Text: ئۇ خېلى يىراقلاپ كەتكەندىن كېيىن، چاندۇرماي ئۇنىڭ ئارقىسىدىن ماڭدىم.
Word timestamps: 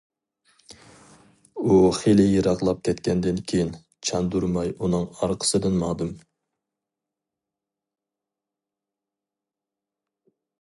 ئۇ 1.65 1.75
خېلى 1.97 2.25
يىراقلاپ 2.27 2.79
كەتكەندىن 2.89 3.41
كېيىن، 3.51 3.69
چاندۇرماي 4.09 4.73
ئۇنىڭ 4.87 5.05
ئارقىسىدىن 5.11 5.77
ماڭدىم. 5.83 6.17